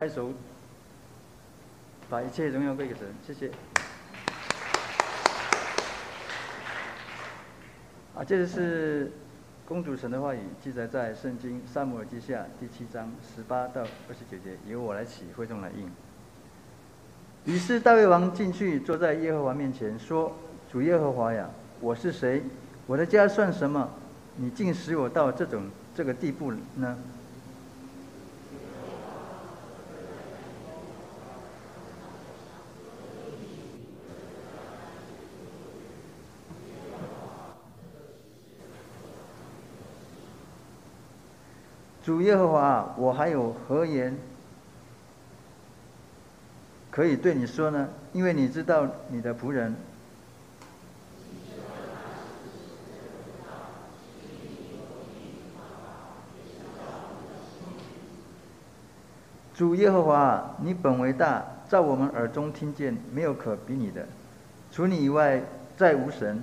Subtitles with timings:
[0.00, 0.32] 拍手，
[2.08, 3.50] 把一切荣耀归给神，谢谢。
[8.14, 9.10] 啊，这个是
[9.66, 15.90] 公主神的话语，记载在圣经撒母耳记下第七章十八到二十九节，由我来起，会众来应。
[17.52, 20.32] 于是大卫王进去，坐在耶和华面前，说
[20.70, 22.44] ：“主耶和华呀，我是谁？
[22.86, 23.90] 我的家算什么？
[24.36, 26.96] 你竟使我到这种这个地步呢？”
[42.08, 44.16] 主耶和华，我还有何言
[46.90, 47.86] 可以对你说呢？
[48.14, 49.76] 因为你知道你的仆人。
[59.54, 64.06] 主耶和华，你本为大，在我们耳中听见，没有可比你的，
[64.72, 65.42] 除你以外，
[65.76, 66.42] 再无神。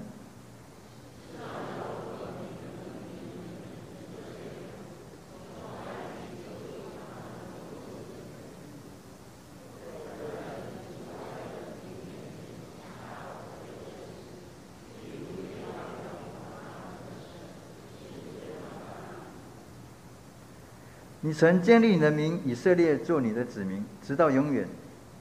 [21.25, 24.67] 你曾建立你的名以色列做你的子民，直到永远。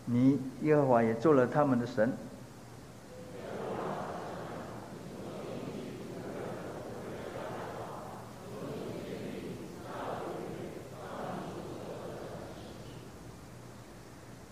[0.05, 2.13] 你耶和华也做了他们的神。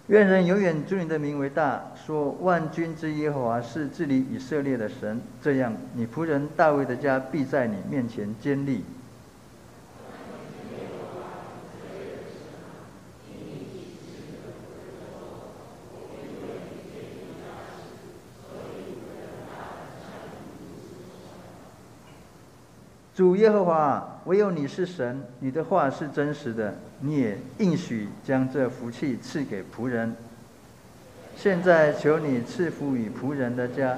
[0.06, 5.20] 愿人永远尊你的名为大，说万军之耶和华是治理以色列的神。
[5.42, 8.82] 这样，你仆人大卫的家必在你面前坚立。
[23.22, 30.12] 主耶和华，唯有你是神，你的话是真实的，你也应许将这福气赐给仆人。
[31.36, 33.96] 现在求你赐福与仆人的家，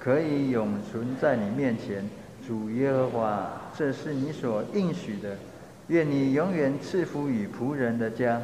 [0.00, 2.04] 可以永存在你面前。
[2.44, 5.36] 主耶和华，这是你所应许的，
[5.86, 8.42] 愿你永远赐福与仆人的家。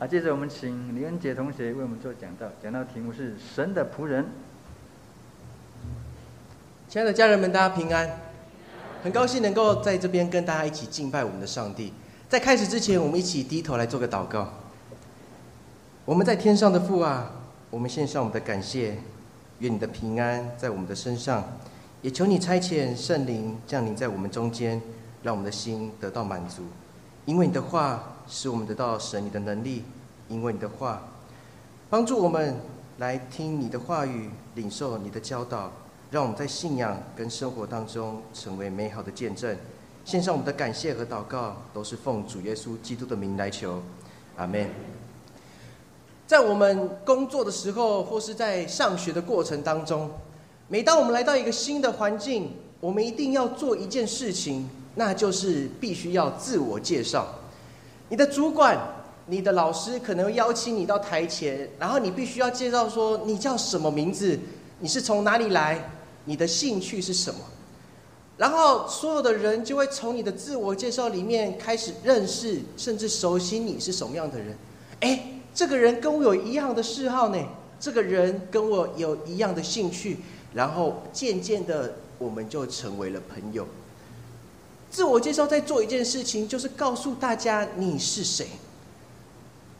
[0.00, 4.26] 啊，接着我们请林恩杰同学为我们做讲道，讲道题目是神的仆人。
[6.90, 8.18] 亲爱的家人们，大家平安！
[9.04, 11.92] 很高兴能够在这边跟大家一起敬拜我们的上帝。
[12.28, 14.48] 在开始之前，我们一起低头来做个祷告。
[16.04, 17.30] 我们在天上的父啊，
[17.70, 18.98] 我们献上我们的感谢，
[19.60, 21.44] 愿你的平安在我们的身上，
[22.02, 24.82] 也求你差遣圣灵降临在我们中间，
[25.22, 26.64] 让我们的心得到满足。
[27.24, 29.84] 因为你的话使我们得到神你的能力，
[30.26, 31.04] 因为你的话
[31.88, 32.56] 帮助我们
[32.98, 35.70] 来听你的话语，领受你的教导。
[36.10, 39.56] 让我们在信仰跟生活当中成为美好的见证，
[40.04, 43.80] 献上我们的感谢和祷告，都是奉主耶稣基督的名来求，
[44.36, 44.68] 阿门。
[46.26, 50.10] 在我们工作的时候，或是在上学的过程当中，
[50.66, 57.24] 每当我们来到一个新的环境，我们一定要做一件事情，那就是必须要自我介绍。
[58.08, 58.76] 你的主管、
[59.26, 64.36] 你的老师可能邀请你到台前，然后你必须要介绍说你叫什么名字，
[64.80, 65.80] 你是从哪里来。
[66.24, 67.40] 你的兴趣是什么？
[68.36, 74.56] 然后所有的人就会从你的自我介绍里面开始认识，甚至熟悉你是什么样的人。
[75.00, 77.38] 哎，这个人跟我有一样的嗜好呢，
[77.78, 80.20] 这个人跟我有一样的兴趣，
[80.54, 83.66] 然后渐渐的我们就成为了朋友。
[84.90, 88.46] 自我介绍在做一件事情，就是告诉大家你是谁。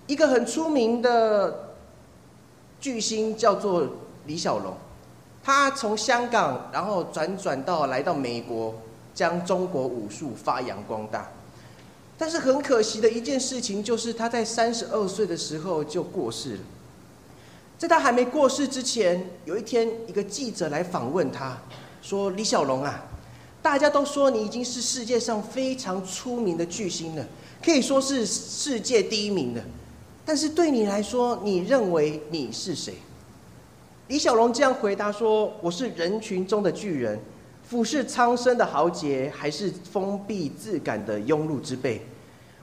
[0.06, 1.76] 一个很出名的
[2.78, 3.88] 巨星叫做
[4.26, 4.74] 李小龙。
[5.42, 8.74] 他从香港，然后转转到来到美国，
[9.14, 11.30] 将中国武术发扬光大。
[12.18, 16.60] 但是很可惜的一件事情，就是他在三十二岁的时候就过世了。
[17.78, 21.56] 在他还没过世之前，有一天，一个记者来访问他，
[22.02, 23.02] 说：“李小龙啊，
[23.62, 27.24] 大家都说你已经是世界上非常出名的巨星了，
[27.64, 29.62] 可以说是世界第一名了。
[30.26, 32.96] 但是对你来说，你认为你是谁？”
[34.10, 37.16] 李小龙这样回答说：“我是人群中的巨人，
[37.62, 42.02] 俯视苍生的豪杰，还是封闭自感的庸碌之辈？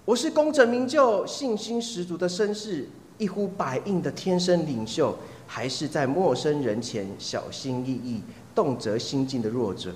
[0.03, 5.17] 我是功成名就、信心十足的绅士，一呼百应的天生领袖，
[5.47, 8.21] 还是在陌生人前小心翼翼、
[8.53, 9.95] 动辄心惊的弱者？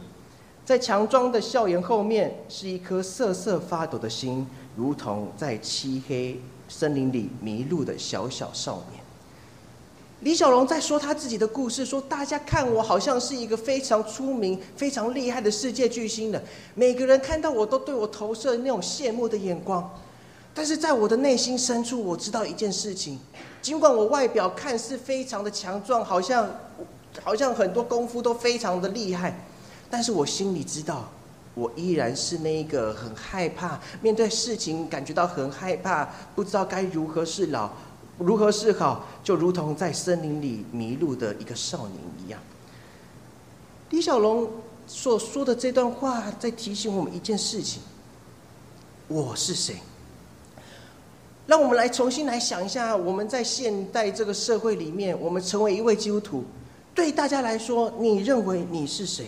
[0.64, 4.48] 在强装的笑颜后面，是一颗瑟瑟发抖的心，
[4.78, 6.40] 如同在漆黑
[6.70, 9.01] 森林里迷路的小小少年。
[10.22, 16.42] 李小龙在说他自己的故事，说大家看我好像是一个非常出名、非常厉害的世界巨星的，
[16.76, 19.92] 每个人看到我都对我投射那种羡慕的眼光。
[20.54, 23.20] 但是在我的内心深处，我知道一件事情：
[23.64, 26.48] 尽管我外表看似非常的强壮，好像
[27.24, 29.44] 好像很多功夫都非常的厉害，
[29.90, 31.10] 但是我心里知道，
[31.56, 37.76] 我依然是那一个很害怕面对事情，感觉到很害怕，不知道该如何是好。
[38.24, 42.40] 如何是好，就如同在森林里迷路的一个少年一样。
[43.90, 44.50] 李小龙
[44.88, 47.82] 所说的这段话，在提醒我们一件事情：
[49.08, 49.76] 我是谁？
[51.48, 56.46] 让我们来重新来想一下，我们在现代这个社会里面，我们成为一位基督徒，
[56.94, 59.26] 对大家来说，你认为你是谁？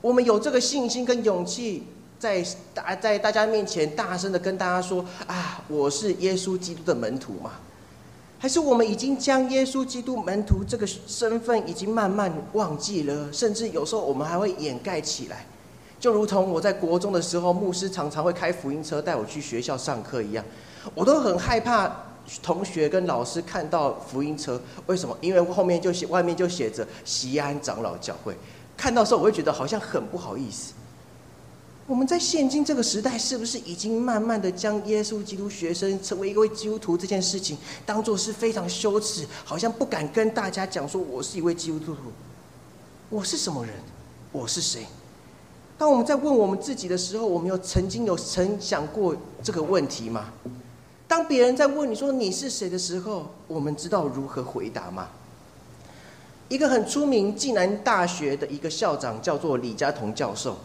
[0.00, 1.84] 我们有这个信心跟勇气，
[2.18, 7.52] 在大在大家面前大声的跟大家说：啊，我是耶稣基督的门徒嘛？
[8.42, 15.44] 还是我们已经将耶稣基督门徒这个身份已经慢慢忘记了，甚至有时候我们还会掩盖起来，
[16.00, 20.42] 就如同我在国中的时候，牧师常常会开福音车带我去学校上课一样，
[20.94, 21.94] 我都很害怕
[22.42, 24.58] 同学跟老师看到福音车。
[24.86, 25.14] 为什么？
[25.20, 28.34] 因为后面就写外面就写着西安长老教会，
[28.74, 30.72] 看到时候我会觉得好像很不好意思。
[31.90, 41.96] 我们在现今这个时代，是不是已经慢慢的将耶稣基督学生成为一位基督徒这件事情，当做是非常羞耻，好像不敢跟大家讲说我是一位基督徒。
[43.08, 43.74] 我是什么人？
[44.30, 44.86] 我是谁？
[45.76, 50.26] 当我们在问我们自己的时候，我们有曾经有曾想过这个问题吗？
[51.08, 55.08] 当别人在问你说你是谁的时候，我们知道如何回答吗？
[56.48, 60.56] 一个很出名暨南大学的一个校长叫做李嘉彤教授。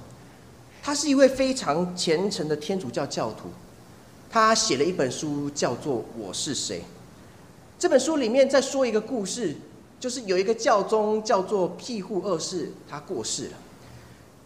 [0.85, 3.49] 他是一位非常虔诚的天主教教徒，
[4.29, 6.77] 他写了一本书，叫做《我是谁》。
[7.79, 9.55] 这本书里面在说一个故事，
[9.99, 13.53] 就是有一个教宗叫做庇护二世，他过世了。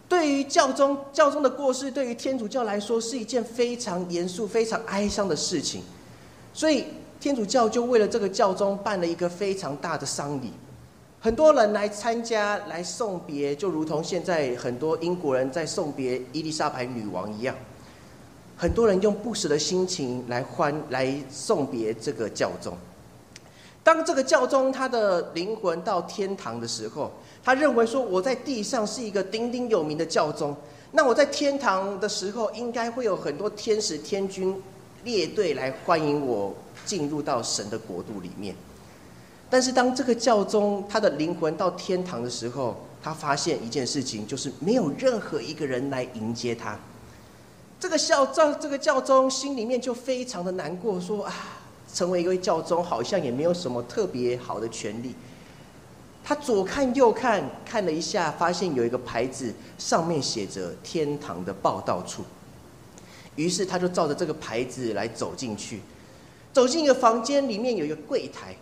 [0.08, 5.82] 对于教宗教宗的过世，对于天主教来说是一件非常严肃、非常哀伤的事情，
[6.54, 6.86] 所以
[7.20, 10.54] 天主教就为了这个教宗办了一个非常大的丧礼。
[11.22, 17.54] 很多人来参加来送别，就如同现在很多英国人在送别伊丽莎白女王一样。
[18.56, 22.74] 很多人用不舍的心情来欢来送别这个教宗。
[23.84, 27.10] 当这个教宗他的灵魂到天堂的时候，
[27.44, 30.56] 他认为说我在地上是一个鼎鼎有名的教宗，
[30.92, 34.58] 那我在天堂的时候应该会有很多天使天君
[35.04, 36.54] 列队来欢迎我
[36.86, 38.54] 进入到神的国度里面。
[39.50, 46.78] 但是当这个教宗他的灵魂到天堂的时候，他发现一件事情，就是没有任何一个人来迎接他。
[47.80, 51.34] 这个教教这个教宗心里面就非常的难过，说啊，
[51.92, 55.14] 成为一位教宗好像也没有什么特别好的权利。
[56.22, 62.22] 他左看右看，看了一下，发现有一个牌子，上面写着“天堂的报道处”。
[63.34, 65.80] 于是他就照着这个牌子来走进去，
[66.52, 68.54] 走进一个房间，里面有一个柜台。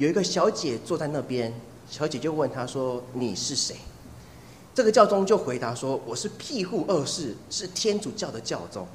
[0.00, 1.52] 有一个小姐坐在那边，
[1.86, 3.76] 小姐就问他说：“你是谁？”
[4.74, 8.86] 这个教宗就回答说：“我是庇护二世，是天主教的教宗。”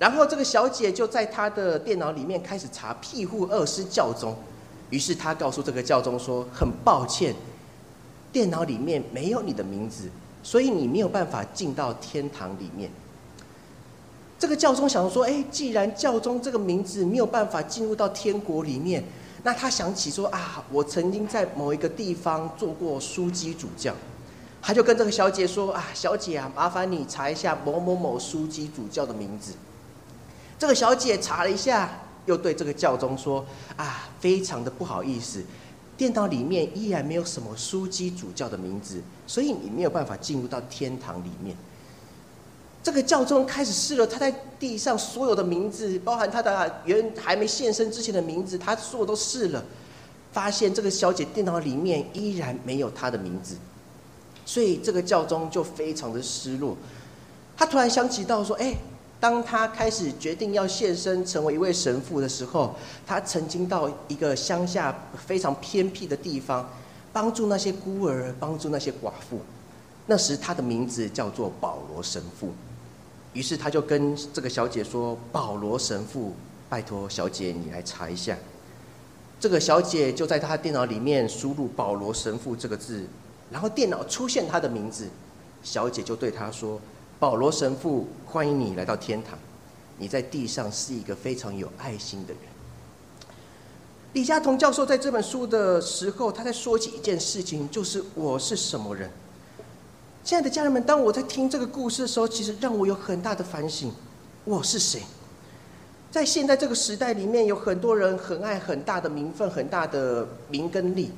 [0.00, 4.34] 然后这个小姐就在他的电脑里面开始查庇护二世教宗，
[4.88, 7.34] 于是他告诉这个教宗说：“很抱歉，
[8.32, 10.08] 电脑里面没有你的名字，
[10.42, 12.90] 所以你没有办法进到天堂里面。”
[14.40, 19.04] 这个教宗想说：“哎，既然教宗这个名字没有办法进入到天国里面。”
[19.42, 23.94] 那他想起说啊，我曾经在某一个地方做过枢机主教，
[24.60, 29.52] 他就跟这个小姐说啊，小姐啊，麻烦你查一下某某某枢机主教的名字。
[30.58, 31.90] 这个小姐查了一下，
[32.26, 33.44] 又对这个教宗说
[33.76, 35.42] 啊，非常的不好意思，
[35.96, 41.56] 电脑里面依然没有什么枢机主教的名字，所以你没有办法进入到天堂里面。
[42.82, 49.62] 这个教宗开始试了他在地上所有的名字，包含他的原还没现身之前的名字，他所有都试了，
[50.32, 53.56] 发现这个小姐电脑里面依然没有他的名字，
[54.46, 56.74] 所以这个教宗就非常的失落。
[57.54, 58.74] 他突然想起到说：“哎，
[59.20, 62.74] 当他开始决定要现身成为一位神父的时候，
[63.06, 66.66] 他曾经到一个乡下非常偏僻的地方，
[67.12, 69.38] 帮助那些孤儿，帮助那些寡妇。
[70.06, 72.48] 那时他的名字叫做保罗神父。”
[73.32, 76.34] 于是他就跟这个小姐说：“保罗神父，
[76.68, 78.36] 拜托小姐你来查一下。”
[79.38, 83.06] 这个小姐就在他电脑里面输入“保罗神父”这个字，
[83.50, 85.08] 然后电脑出现他的名字。
[85.62, 86.80] 小姐就对他说
[87.20, 89.38] ：“保罗神父，欢迎你来到天堂。
[89.96, 92.42] 你在地上是一个非常有爱心的人。
[94.14, 99.10] 李嘉彤教授在这本书的时候，他在说起一件事情，就是我是什么人。
[100.22, 103.90] 亲爱的家人们，当我在听这个故事的时候，其实让我有很大的反省：
[104.44, 105.00] 我是谁？
[106.10, 111.10] 在现在这个时代里面，有很多人很爱很大的名分、很大的名跟利。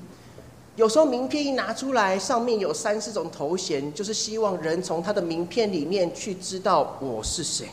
[0.76, 7.68] 有时候名片一拿出来，上面有三四种头衔，就是希望人从他的名片里面去知道我是谁。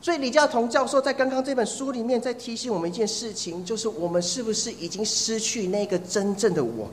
[0.00, 6.88] 所以李教彤教授在刚刚这本书里面在提醒我们一件事情，就是我们是不是已经失去那个真正的我？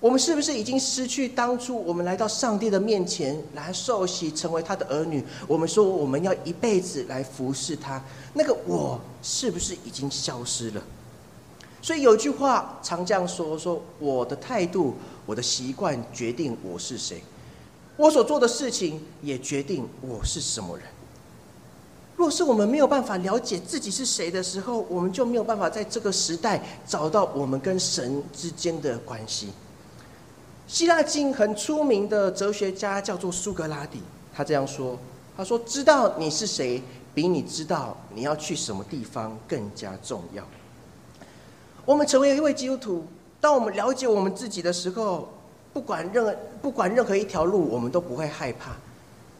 [0.00, 5.24] 我们是不是已经失去当初我们来到上帝的面前来受洗成为他的儿女？
[5.48, 8.00] 我们说我们要一辈子来服侍他，
[8.32, 10.82] 那个我是不是已经消失了？
[11.82, 14.94] 所以有句话常这样说：说我的态度、
[15.26, 17.20] 我的习惯决定我是谁，
[17.96, 20.86] 我所做的事情也决定我是什么人。
[22.16, 29.48] 若是我们没有办法了解自己是谁的时候，我们就没有办法在这个时代找到我们跟神之间的关系。
[30.68, 34.02] 希腊经很出名的哲学家叫做苏格拉底，
[34.34, 34.98] 他这样说
[35.34, 36.82] ：“他说，知道你是谁，
[37.14, 40.46] 比你知道你要去什么地方更加重要。”
[41.86, 43.06] 我们成为一位基督徒，
[43.40, 45.26] 当我们了解我们自己的时候，
[45.72, 48.76] 不管任何不管任何一条路，我们都不会害怕。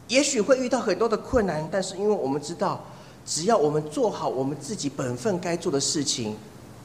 [0.07, 2.83] 也许会遇到很多的困难，但是因为我们知道，
[3.23, 6.35] 只要我们做好我们自己本分该做的事情，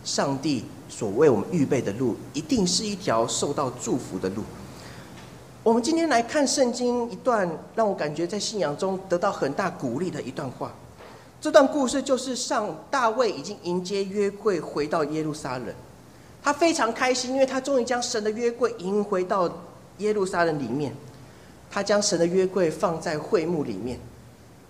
[0.04, 4.42] 上帝所为我们预备的路，一定是一条受到祝福的路。
[5.62, 10.73] 我们今天来看圣经一段让我感觉在信仰中得到很大鼓励的一段话。
[11.40, 15.66] 这段故事就是上大卫已经迎接约柜回到耶路撒冷，
[16.42, 19.50] 他非常开心，因为他终于将神的约柜迎回到
[19.99, 20.94] 耶路撒冷里面。
[21.70, 23.99] 他将神的约柜放在会幕里面。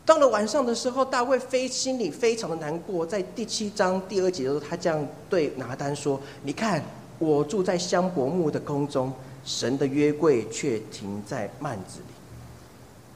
[0.07, 3.07] 到了晚上的时候，大卫非心里非常的难过。
[3.07, 6.85] 在第七章第二节的时候，他这样对拿单说：“你看，
[7.19, 9.13] 我住在香柏木的宫中，
[9.45, 12.15] 神的约柜却停在幔子里。”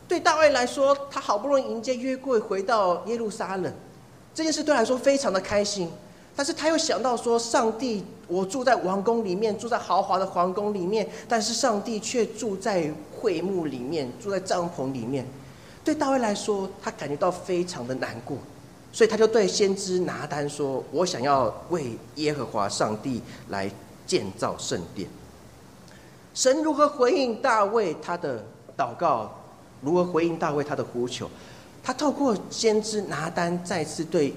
[0.09, 3.71] 对大卫来说，他好不容易迎接约柜回到耶路撒冷，
[4.35, 5.91] 这件事对来说非常的开心。
[6.35, 12.91] 但是他又想到说：“上帝，我住在王宫里面，住在豪华的皇宫里面，但是上帝却住在……”
[13.21, 15.27] 会幕里面住在帐篷里面，
[15.89, 18.37] 对大卫来说，他感觉到非常的难过，
[18.93, 23.71] 所以他就对先知拿单说：“我想要为耶和华上帝来
[24.07, 25.09] 建造圣殿。”
[26.35, 28.45] 神如何回应大卫他的
[28.77, 29.35] 祷告？
[29.81, 31.27] 如何回应大卫他的呼求？
[31.83, 34.35] 他透过先知拿单再次对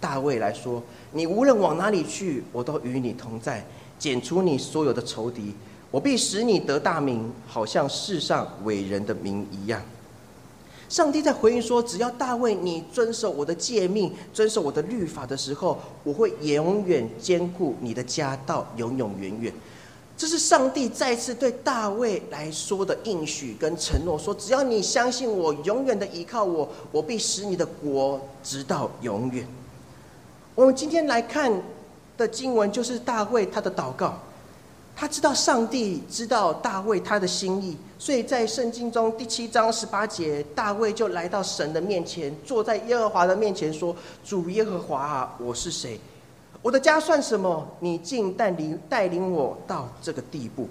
[0.00, 0.82] 大卫来说
[1.12, 3.64] ：“你无论往哪里去，我都与你同在，
[4.00, 5.54] 剪除你所有的仇敌。”
[5.92, 9.80] 我必使你得大名，好像世上伟人的名一样。
[10.88, 19.52] 上帝在回应说：“只要大卫你遵守我的诫命，遵守我的律法的时候，我会永远兼顾你的家到永永远远。”
[20.16, 29.46] 这是上帝再次对大卫来说的应许跟承诺，说：“只要你相信我，永远的依靠我，我必使你的国直到永远。”
[30.54, 31.52] 我们今天来看
[32.16, 34.18] 的经文，就是大卫他的祷告。
[34.98, 46.00] 他知道上帝知道大卫他的心意，所以在圣经中第七章十八节，大卫就来到神的面前，坐在耶和华的面前说：“主耶和华啊，我是谁？
[46.62, 47.68] 我的家算什么？
[47.80, 50.66] 你竟带领带领我到这个地步？”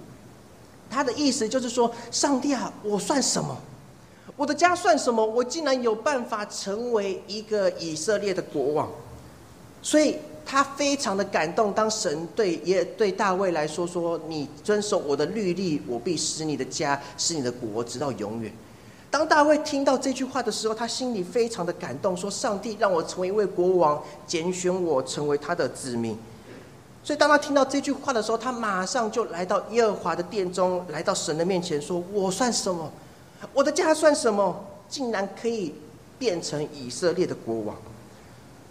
[0.90, 3.56] 他的意思就是说：“上帝啊，我算什么？
[4.36, 5.24] 我的家算什么？
[5.24, 8.90] 我竟然有办法成为一个以色列的国王？”
[9.80, 10.16] 所以。
[10.46, 18.52] 他非常的感动，当神对也对大卫来说说：“你遵守我的律例，我必使你的家，使你的国，直到永远。”
[19.10, 26.16] 当大卫听到这句话的时候，他心里非常的感动，说：“上帝让我成为一位国王，拣选我成为他的子民。”
[27.02, 32.90] 所以当他听到这句话的时候，他马上就来到耶和华的殿中，来到神的面前，说：“我算什么？
[33.52, 34.64] 我的家算什么？
[34.88, 35.74] 竟然可以
[36.18, 37.76] 变成以色列的国王？”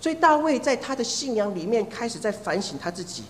[0.06, 3.24] 所以大卫在他的信仰里面开始在反省他自己，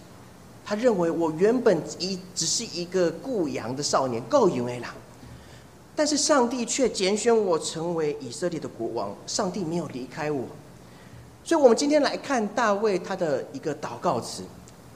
[0.66, 4.88] 他认为我原本一只是一个雇羊的少年，够勇为了，
[5.96, 10.44] 但是上帝却拣选我成为以色列的国王，上帝没有离开我。
[11.46, 14.44] 所以，我们今天来看大卫他的一个祷告词，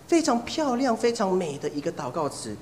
[0.05, 2.53] 非常漂亮、非常美的一个祷告词。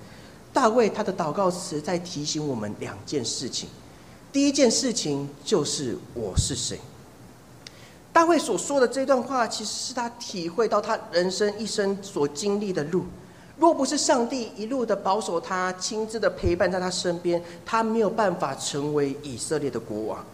[0.54, 3.68] 大卫他的祷告词在提醒我们两件事情，
[4.32, 6.80] 第一件事情就是我是谁。
[8.18, 13.06] 大卫所说的这段话，其实是他体会到他人生一生所经历的路。
[13.60, 20.26] 若不是上帝一路的保守他，亲自的陪伴在他身边，他没有办法成为以色列的国王。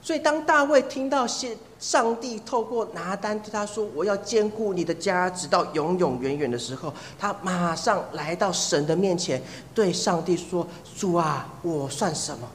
[0.00, 9.42] 所以当大卫听到现上帝透过拿单对他说：“我要兼顾你的家，直到永永远远”的时候，他马上来到神的面前，
[9.74, 12.48] 对上帝说：“主啊，我算什么？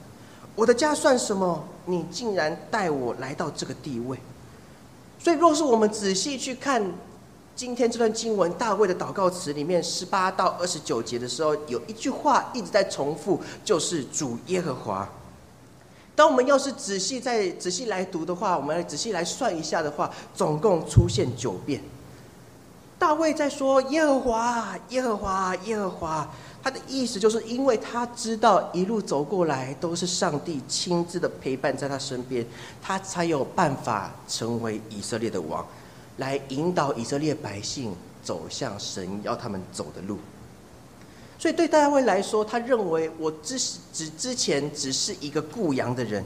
[0.55, 1.63] 我的家算什么？
[1.85, 4.17] 你竟然带我来到这个地位。”
[5.25, 6.85] 所以，若是我们仔细去看。
[7.55, 15.09] 今天这段经文，大卫的祷告词里面十八到二十九节的时候，有一句话一直在重复，就是主耶和华。
[16.15, 21.81] 当我们要是仔细再仔细来读的话，我们来仔细来算一下的话，总共出现九遍。
[22.99, 26.29] 大卫在说耶和华，耶和华，耶和华。
[26.65, 32.43] 他的意思就是因为他知道一路走过来都是上帝亲自的陪伴在他身边，
[32.81, 35.63] 他才有办法成为以色列的王。
[36.17, 37.93] 来引导以色列百姓
[38.23, 40.17] 走向神要他们走的路。
[41.37, 43.59] 所以对大卫来说，他认为我之
[43.93, 46.25] 只之前只是一个雇羊的人，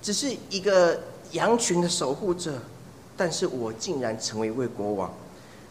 [0.00, 1.00] 只是一个
[1.32, 2.62] 羊群的守护者，
[3.16, 5.12] 但是我竟然成为一位国王。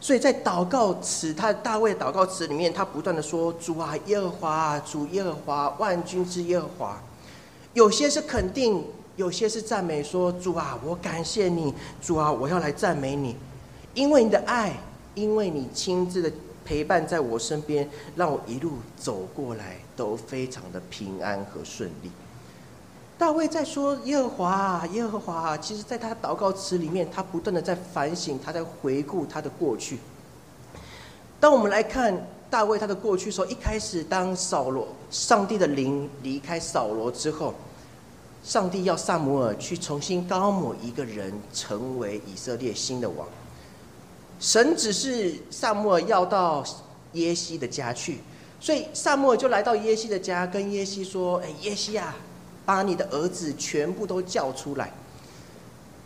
[0.04, 7.02] 所以在祷告词，他的大卫祷告词里面，他不断的说：“主啊，耶和华啊，主耶和华，万军之耶和华。”
[7.74, 8.84] 有些是肯定。
[9.16, 13.36] 有些是赞美说：“主啊，我感谢你，主啊，我要来赞美你，
[13.94, 14.76] 因为你的爱，
[15.14, 16.32] 因为你亲自的
[16.66, 22.12] 陪伴在我身边，让我一路走过来都非常的平安和顺利。”
[23.18, 30.00] 大卫在说：“耶和华，耶和华。”其实，在他祷告词里面，他不断的在反省，他在回顾他的过去。
[31.40, 37.54] 当我们来看大卫他的过去的时候，一开始当扫罗，上帝的灵离开扫罗之后。
[38.44, 43.26] 上帝要萨摩尔去重新高抹一个人，成为以色列新的王。
[44.38, 46.62] 神只是萨摩尔要到
[47.14, 48.18] 耶西的家去，
[48.60, 52.14] 所以萨摩尔就来到耶西的家，跟耶西说：“哎，耶西啊，
[52.66, 54.92] 把你的儿子全部都叫出来。”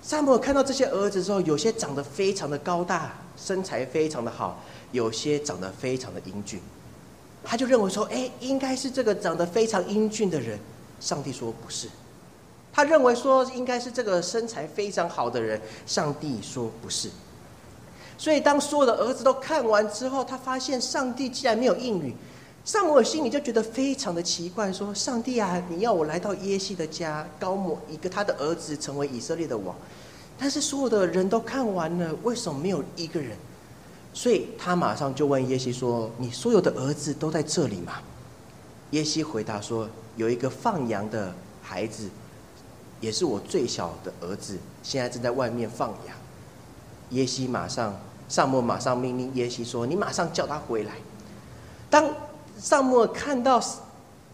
[0.01, 4.57] 萨摩尔看到这些儿子之后，有些长得非常的高大，身材非常的好；
[4.91, 6.61] 有些长得非常的英俊，
[7.43, 10.57] 他就认为说：“哎，应该是这个长得非常英俊的人。”
[11.01, 11.89] 上帝说：“不是。”
[12.71, 17.09] 他认为说应该是这个身材非常好的人，上帝说不是。
[18.17, 22.15] 所以当所有的儿子都看完之后，他发现上帝既然没有应允，
[22.67, 29.73] 萨摩尔心里就觉得非常的奇怪，说：“上帝啊，你要我来到耶西的家，高抹一个他的儿子成为以色列的王，
[30.37, 33.37] 但是所有的人都看完了，为什么没有一个人？”
[34.13, 37.93] 所以他马上就问耶西说：“你所有的儿子都在这里吗？”
[38.91, 42.09] 耶西回答说：“有一个放羊的孩子。”
[42.99, 46.17] 也是我最小的儿子，现在正在外面放羊。
[47.11, 50.95] 耶西马上，萨摩马上命令耶西说：“你马上叫他回来。”
[51.89, 52.05] 当
[52.59, 53.61] 萨摩看到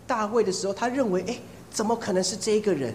[0.07, 1.38] 大卫的时候，他认为：“哎，
[1.71, 2.93] 怎么可能是这一个人？”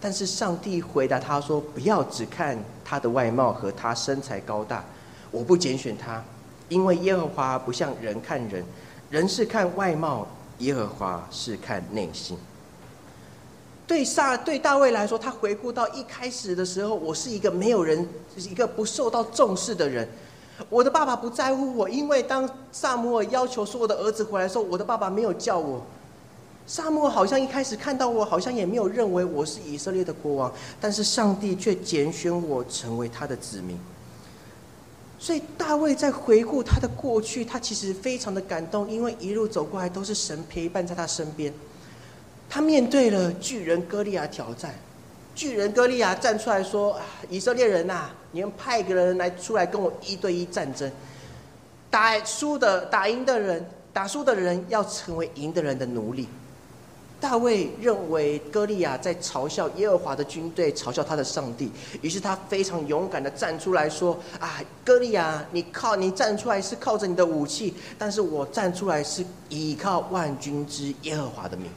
[0.00, 4.84] 但是上帝回答他说：“不要只看他的外貌和他身材高大，
[5.30, 6.22] 我不拣选他，
[6.68, 8.64] 因为耶和华不像人看人，
[9.08, 10.26] 人是看外貌，
[10.58, 12.36] 耶和华是看内心。”
[13.86, 18.06] 对萨对大卫来说，他回顾到一开始的时候，我是一个没有人，
[18.36, 20.08] 一个不受到重视的人。
[20.70, 25.84] 我的爸爸不在乎我，因为当萨摩尔要求说我的儿子回来的时候，我的爸爸没有叫我。
[26.66, 33.78] 萨摩尔好像一开始看到我，好像也没有认为我是以色列的国王，但是上帝却拣选我成为他的子民。
[35.18, 41.52] 所以大卫在回顾他的过去，他其实非常的感动，因为一路走过来都是神陪伴在他身边。
[42.48, 44.74] 他面对了巨人哥利亚挑战，
[45.34, 46.96] 巨人哥利亚站出来说
[47.28, 50.90] ：“以色列人呐，你们派一个人来出来跟我一对一战争，
[51.88, 56.28] 打输的打赢的人，打输的人要成为赢的人的奴隶。”
[57.20, 61.70] 大卫认为歌利亚在嘲笑耶和华的军队，嘲笑他的上帝，
[62.02, 71.70] 于是他非常勇敢的站出来说：“啊，歌利亚，你靠你站出来是靠着你的武器，但是我站出来是依靠万军之耶和华的名。”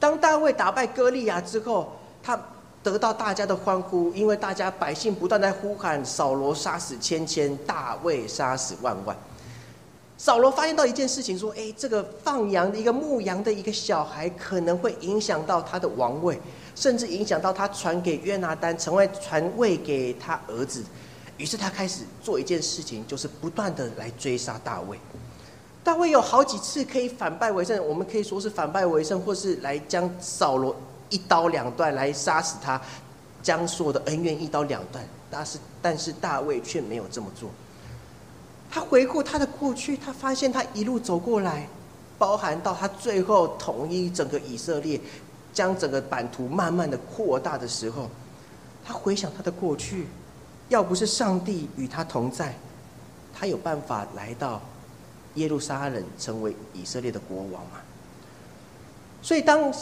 [0.00, 2.40] 当大卫打败歌利亚之后，他
[2.82, 9.16] 得到大家的欢呼，因为大家百姓不断在呼喊：“扫罗杀死千千，大卫杀死万万。”
[10.18, 16.40] 扫罗发现到一件事情，说：“哎，这个放羊的一个牧羊的一个小孩，可能会影响到他的王位，
[16.74, 20.84] 甚至影响到他传给约拿丹，成为传位给他儿子。”
[21.38, 24.96] 于是他开始做一件事情，就是不断的来追杀大卫。
[25.82, 30.76] 大卫有好几次可以反败为胜，我们可以说是反败为胜，或是来将扫罗
[31.12, 32.80] 一刀两断来杀死他，
[33.42, 35.04] 将所有的恩怨一刀两断。
[35.30, 37.50] 但是，但是大卫却没有这么做。
[38.70, 41.68] 他回顾他的过去，他发现他一路走过来，
[42.18, 44.98] 包含到他最后统一整个以色列，
[45.52, 48.08] 将整个版图慢慢的扩大的时候，
[48.84, 50.06] 他回想他的过去，
[50.70, 52.54] 要不是上帝与他同在，
[53.34, 54.60] 他有办法来到
[55.34, 57.80] 耶路撒冷成为以色列的国王吗？
[59.22, 59.72] 所以当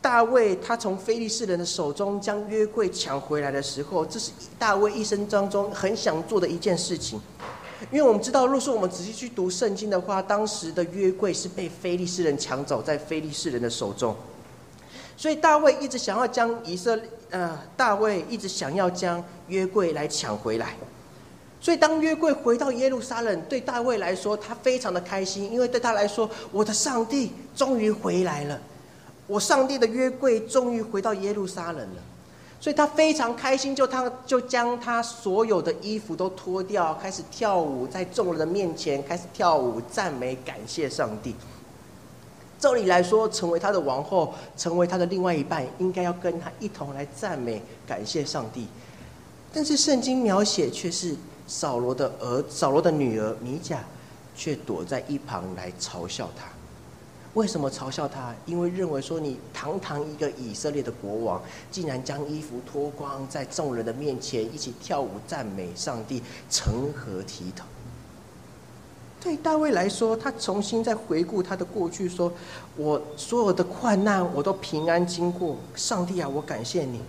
[0.00, 7.20] 大卫他从非利士人的手中将约柜抢回来的时候，这是大卫一生当中很想做的一件事情。
[7.92, 14.16] 因为我们知道，若是我们仔细去读圣经的话，当时的约柜是被非利士人抢走在非利士人的手中，
[15.16, 20.74] 所以大卫一直想要将以色列，呃，大卫一直想要将约柜来抢回来。
[21.60, 28.60] 所以当约柜回到耶路撒冷，对大卫来说，他非常的开心，因为对他来说，我的上帝终于回来了，
[29.28, 32.02] 我上帝的约柜终于回到耶路撒冷了。
[32.60, 41.36] 所以他非常开心，就他就将他所有的衣服都脱掉，开始跳舞，在众人的面前开始跳舞，赞美感谢上帝。
[42.58, 48.66] 照理来说，成为他的王后，成为他的另外一半，应该要跟他一同来赞美感谢上帝。
[49.52, 51.14] 但是圣经描写却是
[51.46, 53.84] 扫罗的儿，扫罗的女儿米甲，
[54.34, 56.46] 却躲在一旁来嘲笑他。
[57.34, 58.34] 为什么嘲笑他？
[58.46, 67.66] 因为认为说你堂堂一个以色列的国王，竟然将衣服脱光，在众人的面前一起跳舞赞美上帝，成何体统？
[69.20, 72.32] 对大卫来说，他重新再回顾他的过去，说
[72.76, 77.00] ：“我所有的患难我都平安经过，上帝啊，我感谢你。”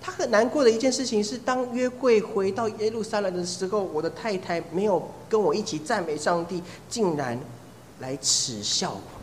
[0.00, 7.36] 他很难过的一件事情是，当约柜回到耶路撒冷的时候，我的太太没有跟我一起赞美上帝，竟然
[7.98, 9.15] 来耻笑我。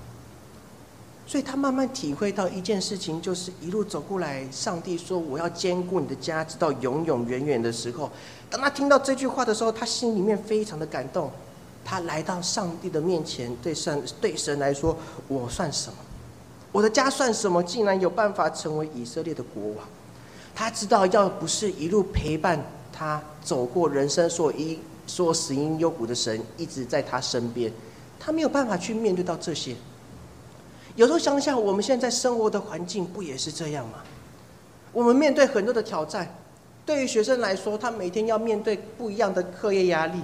[1.26, 8.12] 所以他慢慢体会到一件事情，就是一路走过来，上帝说：“我要兼顾你的家，直到永永远远的时候。”
[8.52, 11.32] 当他听到这句话的时候，他心里面非常的感动。
[11.86, 14.96] 他来到上帝的面前，对神对神来说
[15.28, 15.96] ：“我算什么？
[16.72, 17.62] 我的家算什么？
[17.64, 19.86] 竟然有办法成为以色列的国王？”
[20.56, 27.72] 他知道，要不是一路陪伴他走过人生所因说死因幽谷的神一直在他身边，
[28.20, 29.76] 他没有办法去面对到这些。
[30.96, 34.04] 有时候想想，我们现在生活的环境不也是这样吗？
[34.92, 36.36] 我们面对很多的挑战。
[36.86, 40.20] 对于学生来说，他每天要面对不一样的课业压力；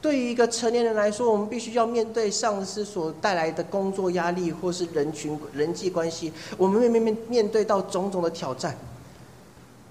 [0.00, 6.32] 对于一个成年人来说，我们必须要面对上司所带来的工作压力，或是人群人际关系。
[6.56, 8.74] 我们面面面面对到种种的挑战。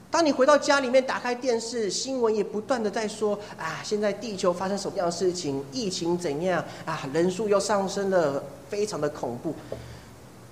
[0.09, 5.63] 当你回到家里面，打开电视，新闻也不断的在说：啊，现在地球发生什么样的事情？
[5.71, 6.65] 疫情怎样？
[6.83, 9.53] 啊，人数又上升了，非常的恐怖。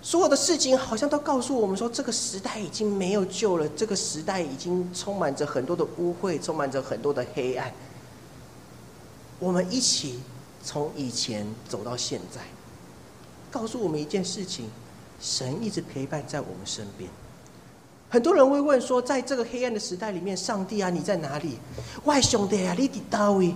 [0.01, 7.71] 所有的事情好像都告诉我们说，这个时代已经没有救了，这个时代已经充满着很多的污秽，充满着很多的黑暗。
[9.39, 10.19] 我们一起
[10.63, 12.41] 从以前走到现在，
[13.51, 14.69] 告诉我们一件事情：
[15.19, 17.09] 神一直陪伴在我们身边。
[18.09, 21.57] 很多人会问说，在这个黑暗的时代里面，上帝啊，你在哪里？
[22.05, 23.53] 外兄弟啊，你伫到位？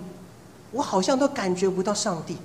[0.71, 2.36] 我好像都感觉不到上帝。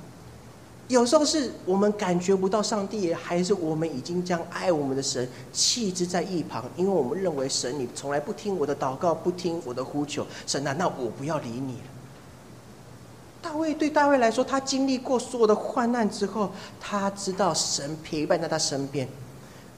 [0.89, 11.89] 有时候是我们感觉不到上帝，还是我们已经将爱我们的神弃之在一旁，因为我们认为神你从来不听我的祷告，不听我的呼求，神难道我不要理你了？
[13.43, 19.09] 大卫对大卫来说，他经历过所有的患难之后，他知道神陪伴在他身边。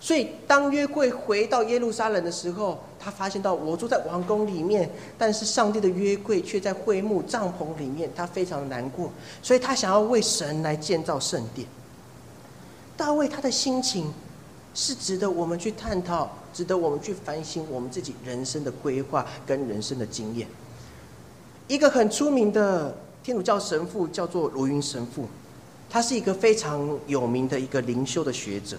[0.01, 9.11] 所以，当约柜回到耶路撒冷的时候，他发现到我住在王宫里面，但是上帝的约柜却在会幕帐篷里面，他非常的难过，
[9.43, 11.67] 所以他想要为神来建造圣殿。
[12.97, 14.13] 大卫他的心情
[14.73, 20.47] 是值得我们去探讨，值得我们去反省我们自己人生的规划跟人生的经验。
[21.67, 25.27] 一个很出名的天主教神父叫做罗云神父，
[25.91, 28.77] 他是一个非常有名的一个灵修的学者。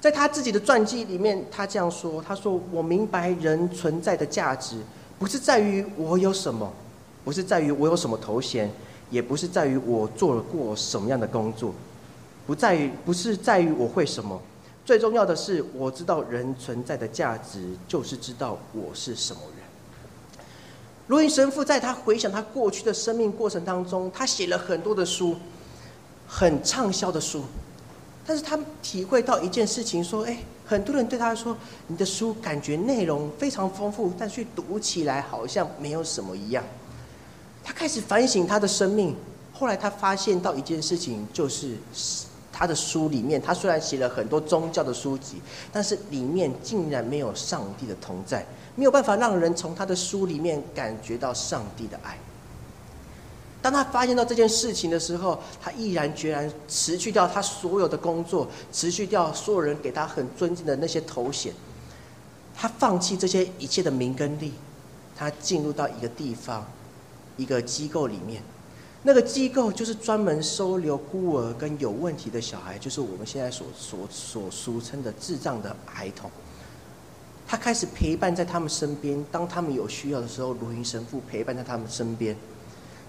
[0.00, 4.78] 在他自己的传记里面，他这样说：“他说，我明白人存在的价值，
[5.18, 6.72] 不是在于我有什么，
[7.22, 8.70] 不是在于我有什么头衔，
[9.10, 11.74] 也不是在于我做了过什么样的工作，
[12.46, 14.40] 不在于，不是在于我会什么。
[14.86, 19.66] 最重要的是，我知道人存在的价值，就是知道我是什么人。”
[21.08, 25.36] 罗云神父在他回想他过去的生命过程当中，他写了很多的书，
[26.26, 27.44] 很畅销的书。
[28.30, 31.56] 但是他体会到一件事情，说：“哎，很多人对他说，
[31.88, 36.62] 你的书感觉内容非常丰富，但去读起来好像没有什么一样。”
[37.64, 39.16] 他开始反省他的生命。
[39.52, 41.74] 后来他发现到一件事情，就是
[42.52, 52.16] 他的书里面，他虽然写了很多宗教的书籍，但是里面竟然没有上帝的同在，没有办法让人从他的书里面感觉到上帝的爱。
[53.62, 61.52] 当他发现到这件事情的时候，他毅然决然辞去掉他所有的工作，辞去掉所有人给他很尊敬的那些头衔，
[62.56, 64.54] 他放弃这些一切的名跟利，
[65.14, 66.66] 他进入到一个地方，
[67.36, 68.42] 一个机构里面，
[69.02, 76.30] 那个机构就是专门收留孤儿跟有问题的小孩，就是我们现在所所所俗称的智障的孩童。
[77.46, 82.34] 他开始陪伴在他们身边，当他们有需要的时候，罗云神父陪伴在他们身边。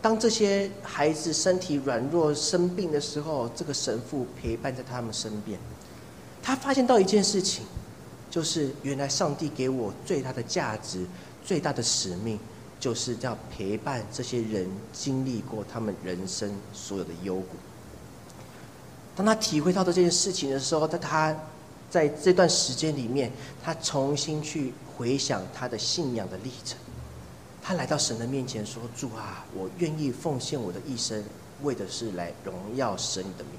[0.02, 5.60] 当这些孩子身体软弱、生病的时候，这个神父陪伴在他们身边。
[6.42, 7.64] 他发现到一件事情，
[8.30, 11.06] 就是原来上帝给我最大的价值、
[11.46, 12.40] 最大的使命，
[12.80, 17.58] 就是要陪伴这些人经历过他们人生所有的幽谷。
[19.16, 21.38] 当他体会到这件事情的时候，在他
[21.92, 23.32] 在这段时间里面，
[23.64, 26.76] 他重新去回想他的信仰的历程。
[27.64, 31.24] 他来到神的面前说：“主啊，我愿意奉献我的一生，
[31.62, 33.54] 为的是来荣耀神的名。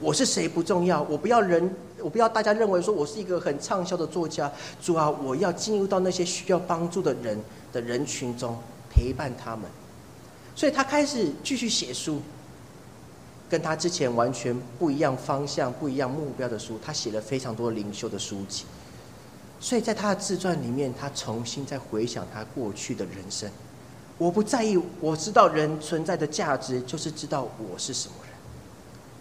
[0.00, 4.52] 我是谁不重要，我不要人，我不要大家认为说我是一个很畅销的作家。
[4.80, 7.40] 主啊，我要进入到那些需要帮助的人
[7.72, 8.56] 的人群中，
[8.90, 9.64] 陪伴他们。
[10.54, 12.20] 所以他开始继续写书，
[13.48, 16.78] 跟他之前完全不一样方向、不一样目标的书。
[16.84, 18.64] 他写了非常多灵修的书籍。”
[19.60, 23.50] 所以在他的自传里面，他重新在回想他过去的人生。
[24.16, 28.32] 我不在意，我知道人存在的价值就是知道我是什么人。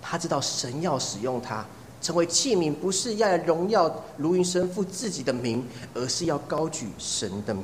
[0.02, 1.66] 他知道神要使用他
[2.02, 7.64] 成为器皿，不是要荣耀卢云神父自己的名，而是要高举神的名。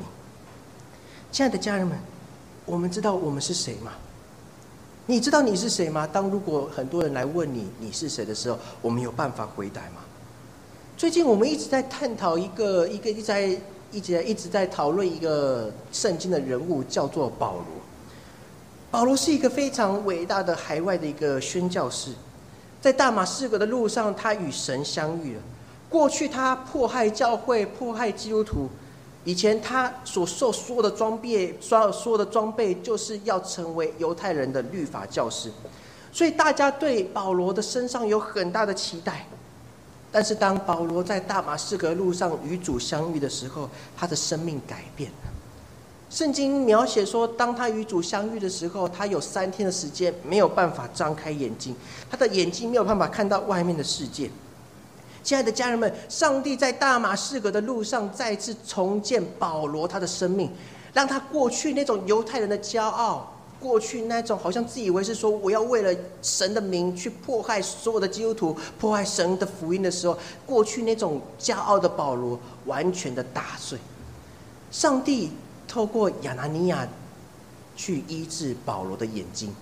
[1.31, 1.97] 亲爱的家人们，
[2.65, 3.91] 我们知道我们是谁吗？
[5.05, 6.07] 你知道你是谁吗？
[6.07, 10.01] 当如果很多人来问你你是谁的时候，我们有办法回答吗？
[11.03, 13.41] 最近我们一直在探讨一个一个一直在
[13.91, 17.65] 一直在一直在讨论一个圣经的人物，叫做保罗。
[18.89, 22.11] 保罗是一个非常伟大的海外的一个宣教士，
[22.79, 25.41] 在大马士革的路上，他与神相遇了。
[25.89, 28.69] 过去他迫害教会，迫害基督徒。
[29.25, 35.51] 以前他所受所有的装备，所有所有的装备，就是要成为犹太人的律法教师。
[36.13, 39.27] 所以大家对保罗的身上有很大的期待。
[40.13, 45.31] 但是当保罗在大马士革路上与主相遇的时候，他的生命改变了。
[46.11, 51.75] 圣经描写说，当他与主相遇的时候，他有三天的时间没有办法张开眼睛，
[52.11, 54.29] 他的眼睛没有办法看到外面的世界。
[55.23, 60.51] 亲爱的家人们，上帝在大马士革的路上再次重建保罗他的生命，
[60.93, 63.32] 让他过去那种犹太人的骄傲。
[63.63, 73.79] 过去那种好像自以为是说我要为了神的名去迫害所有的基督徒，迫害神的福音的时候，过去那种骄傲的保罗完全的打碎。
[74.69, 75.31] 上帝
[75.65, 76.85] 透过亚拿尼亚
[77.77, 79.55] 去医治保罗的眼睛。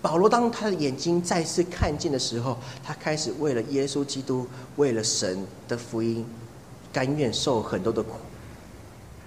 [0.00, 6.24] 保罗当他的眼睛再次看见的时候，他开始为了耶稣基督，为了神的福音，
[6.90, 8.12] 甘愿受很多的苦。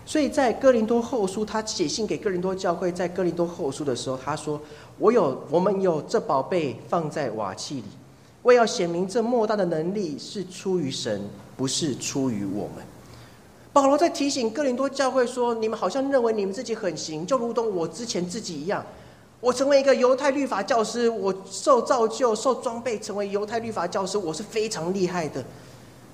[0.07, 4.61] 所以在哥林多后书，他写信给哥林多教会，在哥林多后书的时候，他说
[4.99, 7.83] ：“我有，我们有这宝贝放在瓦器里，
[8.43, 11.21] 为要显明这莫大的能力是出于神，
[11.57, 12.85] 不是出于我们。”
[13.73, 18.85] 保罗在提醒哥林多教会说：“你们好像认为你们自己很行，就如同我之前自己一样。
[19.41, 25.43] 我成为一个犹太律法教师，我受造就、受装备，成为犹太律法教师，我是非常厉害的。”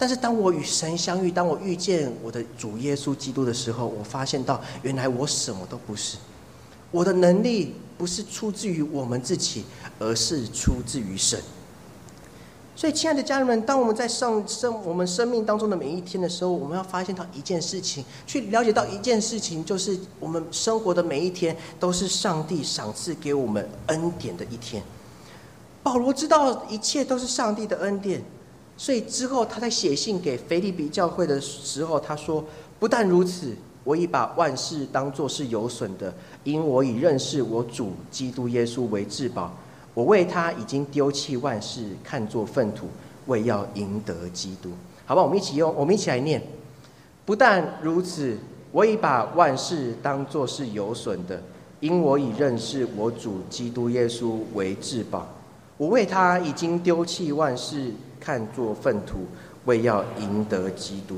[0.01, 6.17] 但是当我与神相遇，当我遇见我的主耶稣基督的时候，我发现到原来我什么都不是，
[6.89, 9.63] 我的能力不是出自于我们自己，
[9.99, 11.39] 而是出自于神。
[12.75, 24.81] 所以，亲爱的家人们，当我们在上生我们生命当中的每一天的时候，我们要发现到一件事情，去了解到一件事情，就是我们生活的每一天都是上帝赏赐给我们恩典的一天。
[25.83, 28.23] 保罗知道一切都是上帝的恩典。
[28.81, 32.43] 所以之后，他在写信给腓利比教会的时候，他说
[32.81, 36.11] ：“不但如此，我已把万事当作是有损的，
[36.43, 39.55] 因我已认识我主基督耶稣为至宝。
[39.93, 42.87] 我为他已经丢弃万事，看作粪土，
[43.27, 44.71] 为要赢得基督。”
[45.05, 46.41] 好吧，我们一起用，我们一起来念
[47.23, 48.35] ：“不但如此，
[48.71, 51.39] 我已把万事当作是有损的，
[51.81, 55.27] 因我已认识我主基督耶稣为至宝。
[55.77, 59.25] 我为他已经丢弃万事。”看作粪土，
[59.65, 61.17] 为要赢得基督。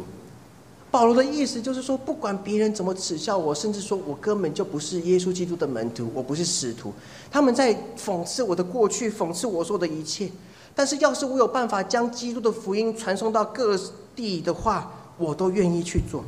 [0.90, 6.94] 保罗的意思就是说，不管别人怎么耻笑我，甚至说我根本就不是耶稣基督的门徒，我不是使徒，
[7.30, 10.30] 他们在讽刺我的过去，讽刺我说的一切。
[10.76, 13.80] 但是，要是我有办法将基督的福音传送到各
[14.16, 16.24] 地的话，我都愿意去做。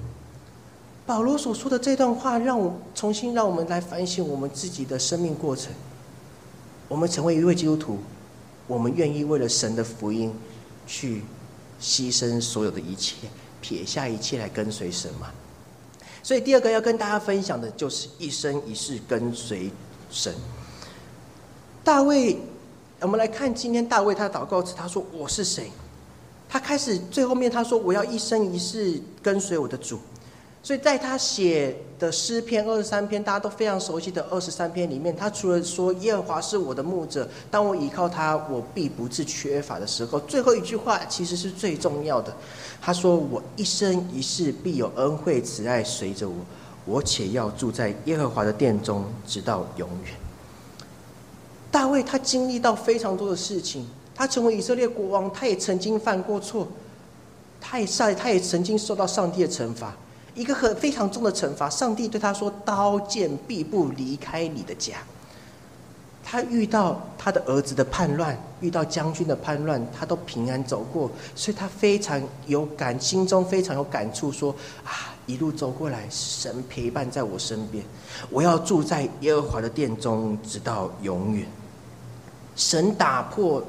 [1.05, 5.71] 保罗所说的这段话，让我重新让我们来反省我们自己的生命过程。
[6.87, 7.99] 我们成为一位基督徒，
[8.65, 10.33] 我们愿意为了神的福音
[10.85, 11.21] 去
[11.81, 13.15] 牺牲所有的一切，
[13.61, 15.31] 撇下一切来跟随神嘛？
[16.23, 19.69] 所以第二个要跟大家分享的就是一生一世跟随
[20.09, 20.33] 神。
[21.83, 22.39] 大卫，
[22.99, 25.71] 我们来看今天大卫他的祷告词，他说：“我是谁？”
[26.49, 29.99] 他开始最后面他说：“我要一生一世跟随我的主。”
[30.65, 42.35] 所以在他写的诗篇二十三篇，大家都非常熟悉的二十三篇里面，他除了说耶和华是我的牧者，当我依靠他，我必不致缺乏的时候，最后一句话其实是最重要的。
[42.81, 46.33] 他说：“我一生一世必有恩惠慈爱随着我，
[46.85, 50.15] 我且要住在耶和华的殿中，直到永远。”
[51.69, 56.67] 大卫他经历到非常多的事情，他成为以色列国王，他也曾经犯过错，
[57.61, 59.95] 他也上，他也曾经受到上帝的惩罚。
[60.35, 64.97] 一个很非常重的惩罚，上帝对他说：“刀剑必不离开你的家。”
[66.27, 77.81] 他遇到他的儿子的叛乱，遇到将军的叛乱，他都平安走过，所以他非常有感，心中非常有感触，说：“啊，一路走过来，神陪伴在我身边，
[78.29, 81.47] 我要住在耶和华的殿中，直到永远。”
[82.57, 83.63] 神打破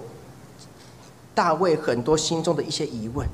[1.33, 3.25] 大卫很多心中的一些疑问，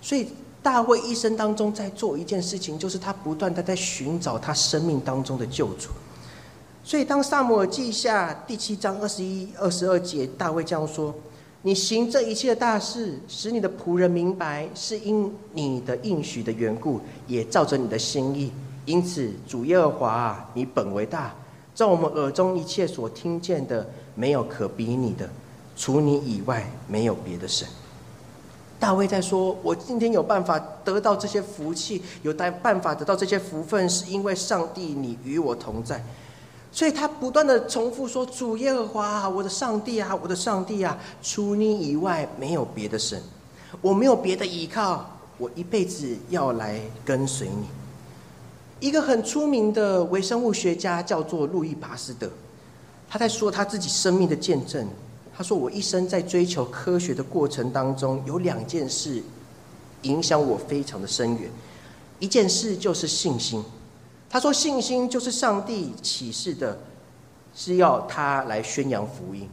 [0.00, 0.28] 所以。
[0.62, 5.90] 大卫一生当中在做一件事情，就是他不断的在寻找他生命当中的救主。
[6.84, 11.14] 所以，当萨姆尔记下第七章二十一、二十二节，大卫这样说
[11.62, 18.52] ：“你行这一切的大事，使你的仆人明白，是因你的应许的缘故，也照着你的心意。
[18.84, 21.32] 因此，主耶和华，你本为大，
[21.74, 25.28] 在我们耳中一切所听见的，没有可比你的，
[25.76, 27.66] 除你以外，没有别的神。”
[28.82, 36.04] 大卫在说：“我今天有办法得到这些福气，有带办法得到这些福分，是因为上帝你与我同在。”
[36.72, 43.22] 所以他不断的重复说：“主耶和华，我的上帝啊，我的上帝啊，除你以外没有别的神，
[43.80, 47.66] 我没有别的依靠，我一辈子要来跟随你。”
[48.84, 52.28] 一个很出名的微生物学家叫做路易巴斯德，
[53.08, 54.88] 他在说他自己生命的见证。
[55.34, 59.22] 他说：“我一生在追求科学的过程当中，有两件事
[60.02, 61.50] 影响我非常的深远。
[62.18, 63.64] 一件事就是信心。
[64.28, 66.78] 他说，信心就是上帝启示的，
[67.54, 69.48] 是要他来宣扬福音。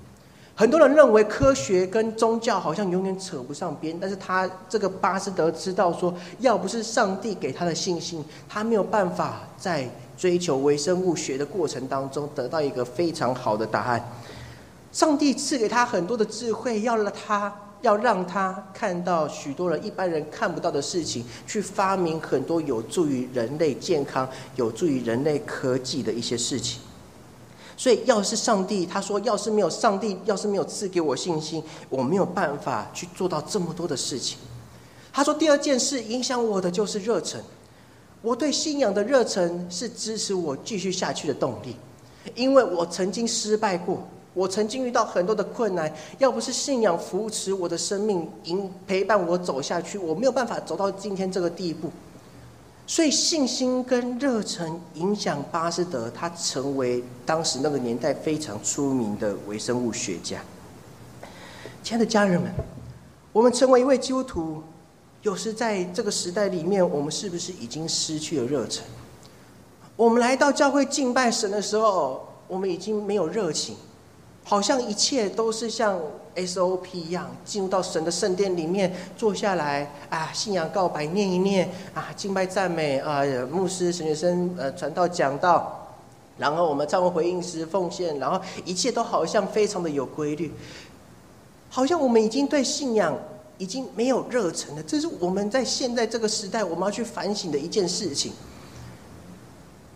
[0.54, 14.04] 很多人认为科学跟宗教好像永远扯不上边，但是他这个巴斯德知道说，要不是上帝给他的信心，他没有办法在追求微生物学的过程当中得到一个非常好的答案。”
[14.92, 26.82] 上帝赐给他很多的智慧，要让他要让他看到许多人一般人看不到的事情，去发明很多有助于人类健康、有助于人类科技的一些事情。
[27.78, 34.38] 所以，要是上帝他说，要是没有上帝，要是没有赐给我信心，我没有办法去做到这么多的事情。
[35.14, 37.40] 他说，第二件事影响我的就是热忱，
[38.22, 41.78] 我对信仰的热忱是支持我继续下去的动力，
[42.36, 44.06] 因为我曾经失败过。
[44.34, 51.90] 我曾经遇到很多的困难，要不是信仰扶持我的生命，引陪伴我走下去，我没有办法走到今天这个地步。
[52.86, 60.40] 所以信心跟热忱影响巴斯德，他成为当时那个年代非常出名的微生物学家。
[61.84, 62.52] 亲爱的家人们，
[63.32, 64.64] 我们成为一位基督徒，
[65.22, 68.84] 有时在这个时代里面，我们是不是已经失去了热忱？
[69.96, 73.76] 我们来到教会敬拜神的时候，我们已经没有热情。
[74.50, 76.02] 好像一切都是像
[76.36, 85.88] SOP 一样，进入到神的圣殿里面坐下来啊，信仰告白念一念啊，敬拜赞美啊，牧师神学生呃传道讲道，
[86.40, 90.52] 然后我们唱完回应时奉献，然后一切都好像非常的有规律，
[91.70, 93.16] 好像我们已经对信仰
[93.60, 94.82] 已经没有热忱了。
[94.82, 98.34] 这是我们在现在这个时代我们要去反省的一件事情。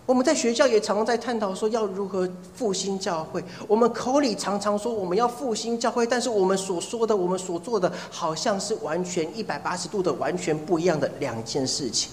[0.05, 3.41] 我们在学校也常常在探讨说要如何复兴教会。
[3.67, 12.11] 我们口里常常说我们要复兴教会，但是我们所说的、我们所做的，好像是完全一百八十度的完全不一样的两件事情。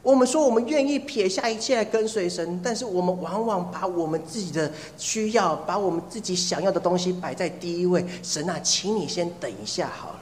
[0.00, 8.06] 我们说我们愿意撇下一切来跟随神，但是我们往往把我们自己的需要、把我们自己想要的东西摆在第一位。
[8.22, 10.20] 神啊，请你先等一下好了。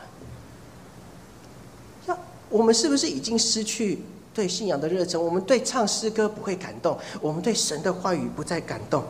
[2.06, 4.02] 那我们是不是已经失去？
[4.36, 9.02] 对信仰的热忱，我们对唱诗歌不会感动，我们对神的话语不再感动。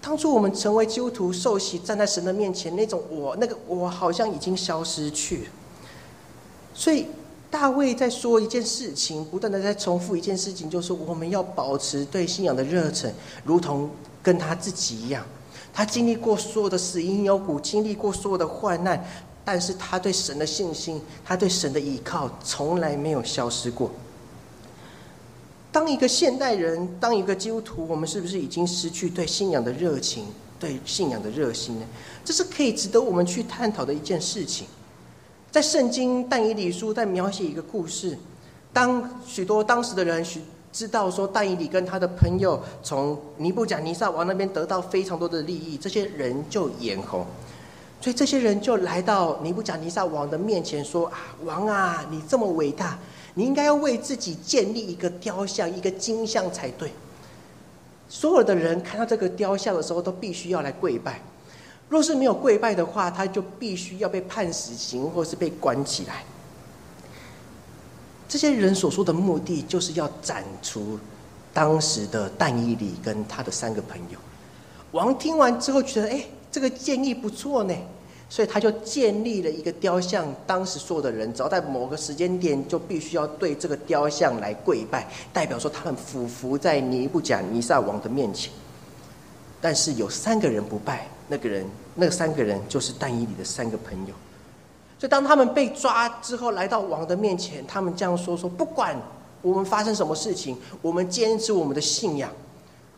[0.00, 5.50] 当初我们成为基督徒受洗，站在神的面前，那种我那个我好像已经消失去。
[6.72, 7.08] 所以
[7.50, 13.12] 大卫在说一件事情，不断的在重复一件事情，就是我们要保持对信仰的热忱，
[13.44, 13.90] 如同
[14.22, 15.22] 跟他自己一样。
[15.74, 19.04] 他经历过所有的死因幽谷，经历过所有的患难，
[19.44, 23.90] 但是他对神的信心，他对神的依靠，从来没有消失过。
[25.76, 30.24] 当一个现代人，当一个基督徒，我们是不是已经失去对信仰的热情，
[30.58, 31.84] 对信仰的热心呢？
[32.24, 34.66] 这是可以值得我们去探讨的一件事情。
[35.50, 38.16] 在圣经但以理书在描写一个故事，
[38.72, 40.40] 当许多当时的人许
[40.72, 47.26] 知道说但以理跟他的朋友从尼布甲尼撒王那边得到非常多的利益，这些人就眼红，
[48.00, 52.98] 所以这些人就来到尼布甲尼撒王的面前说：“啊，王啊，你这么伟大，
[53.36, 56.90] 你应该要为自己建立一个雕像，一个金像才对。”
[58.08, 61.20] 所有的人看到这个雕像的时候，都必须要来跪拜。
[61.88, 66.24] 若是没有跪拜的话，他就必须要被判死刑，或是被关起来。
[68.28, 70.98] 这些人所说的目的，就是要斩除
[71.52, 74.18] 当时的但伊里跟他的三个朋友。
[74.92, 77.74] 王听完之后，觉得哎，这个建议不错呢，
[78.28, 80.26] 所以他就建立了一个雕像。
[80.46, 88.52] 当时所有的人，只要在某个时间点，就必须要对这个雕像来跪拜，代表说他们俯伏在尼布甲尼撒王的面前。
[89.60, 91.08] 但是有三个人不拜。
[91.28, 94.14] 那个人，那三个人就是但以里的三个朋友，
[94.96, 98.96] 所以当他们被抓之后，来到王的面前，他们这样说：说不管
[99.42, 102.30] 我们发生什么事情，我们坚持我们的信仰，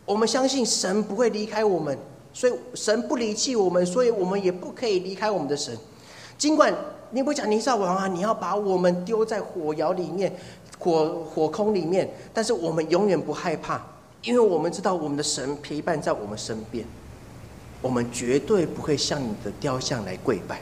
[0.04, 1.98] 我们相信神不会离开我们，
[2.38, 5.76] 所以神不离弃我们，所以我们也不可以离开我们的神。
[6.38, 6.72] 尽管
[7.10, 10.32] 尼布讲尼撒王啊，你要把我们丢在火窑里面、
[10.78, 13.84] 火火空里面，但是我们永远不害怕，
[14.22, 16.86] 因为我们知道我们的神陪伴在我们身边。
[17.82, 20.60] 我们绝对不会向你的雕像来跪拜。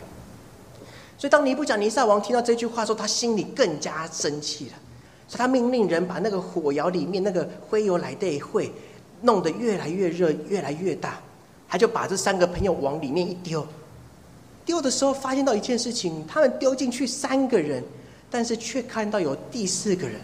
[1.19, 4.73] 所以，当尼布甲尼撒王听到这句话时候，他心里更加生气了。
[5.29, 8.73] 所以他命令人把那个火窑里面那个灰油来的会
[9.21, 11.21] 弄得越来越热，越来越大。
[11.69, 13.67] 他就把这三个朋友往里面一丢。
[14.65, 17.83] 丢的时候，发现到一件事情：他们丢进去三个人，
[18.31, 20.21] 但是却看到有第四个人。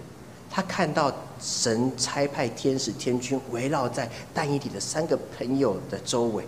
[0.54, 6.44] 他看到神差派天使天军围绕在但以里的三个朋友的周围。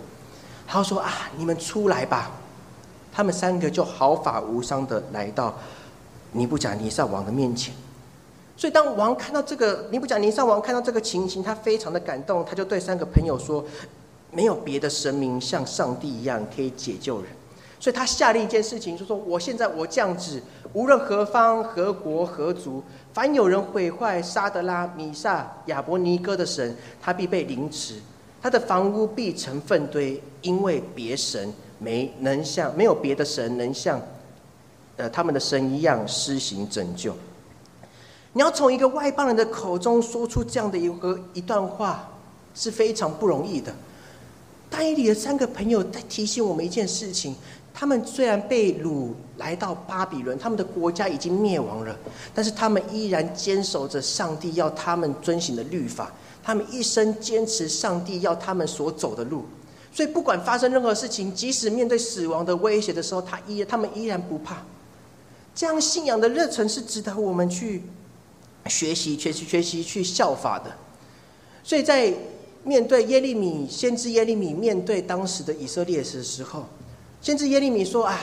[0.67, 2.31] 他说：“啊，你们出来吧！”
[3.11, 5.57] 他们三个就毫发无伤的来到
[6.33, 7.73] 尼布甲尼撒王的面前。
[8.57, 13.65] 所以，当王看到这个尼布甲尼撒王看到这个情形，他非常的感动，他就对三个朋友说
[14.35, 17.31] ：“没有别的神明像上帝一样可以解救人。”
[17.79, 20.41] 所以他下令一件事情，就说：“我现在我降旨，
[20.73, 22.83] 无论何方、何国、何族，
[23.13, 27.95] 凡有人毁坏沙德拉、米萨、亚伯尼哥的神，他必被凌迟。”
[28.41, 33.99] 他的房屋必成粪堆，因为别神没能像没有别的神能像，
[34.97, 37.15] 呃，他们的神一样施行拯救。
[38.33, 42.07] 你要从一个外邦人的口中说出这样的一个一段话，
[42.53, 43.73] 是非常不容易的。
[44.75, 47.33] 大伊里的三个朋友在提醒我们一件事情：
[47.73, 51.97] 他们虽然被掳来到巴比伦，他们的国家已经灭亡了，
[52.33, 56.11] 但是他们依然坚守着上帝要他们遵行的律法。
[56.43, 59.45] 他们一生坚持上帝要他们所走的路，
[59.93, 64.57] 所以不管发生任何事情，即使面对死亡的威胁的时候，他依他们依然不怕。
[65.55, 67.83] 这样信仰的热忱是值得我们去
[68.67, 70.69] 学习、学习、学习、去效法的。
[71.63, 72.13] 所以在
[72.65, 76.63] 面对耶利米先知耶利米面对当时的以色列的时候，
[77.21, 78.19] 先知耶利米说：“啊，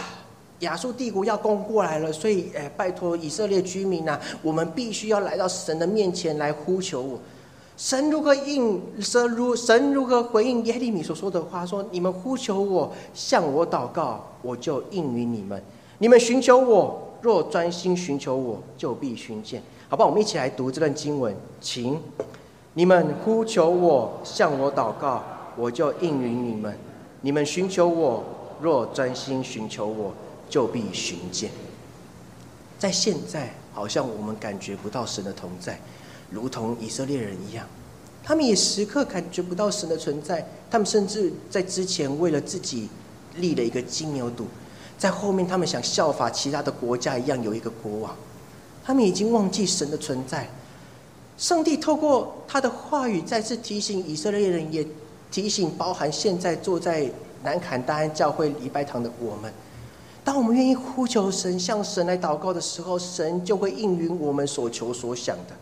[0.61, 7.19] 亚述帝国要攻过来了，所以，哎，拜托以色列居民呐，我们必须要来到神的面前来呼求我。”
[7.75, 11.65] 神如何应神如神如何回应耶利米所说的话？
[11.65, 15.61] 说：“你们呼求我，向我祷告，我就应允你们。
[15.99, 22.01] 你们寻求我，若专心寻求我，就必寻见。”好吧，我们一起来读这段经文，请
[22.75, 25.23] 你们呼求我，向我祷告，
[25.57, 26.75] 我就应允你们。
[27.21, 28.25] 你们寻求我，
[28.63, 30.15] 若专心寻求我，
[30.49, 31.51] 就必寻见。
[32.79, 35.79] 在现在，好像我们感觉不到神的同在。
[36.31, 37.67] 如同以色列人一样，
[38.25, 40.49] 他们也时刻感觉不到神的存在。
[40.71, 42.89] 他们甚至在之前为了自己
[43.37, 44.45] 立了一个金牛犊，
[44.97, 48.17] 在后面他们想效法其他的国家一样有一个国王。
[48.83, 50.49] 他们已经忘记神的存在。
[51.39, 54.87] 上帝透过他的话语再次提醒以色列人，也
[55.31, 57.11] 提醒包含现在坐在
[57.43, 59.53] 南坎大安教会礼拜堂的我们：
[60.23, 65.57] 当我们愿意呼求神、向神来祷告的时候，神就会应允我们所求所想的。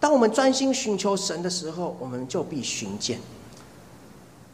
[0.00, 3.18] 当我们专心寻求神的时候，我们就必寻见。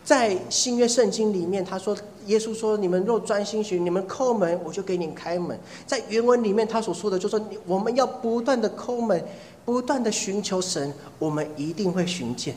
[0.05, 1.95] 在新约圣经里面，他说
[2.27, 9.23] ：“耶稣说，你们若专心寻，你们叩门，我就给你开门。”在原文里面，他所说的就说：“我们要不断的叩门，
[9.69, 12.57] 不断的寻求神，我们一定会寻见。”